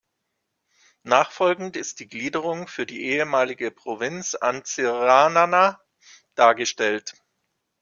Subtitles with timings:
[1.03, 5.79] Nachfolgend ist die Gliederung für die ehemalige Provinz Antsiranana
[6.33, 7.13] dargestellt.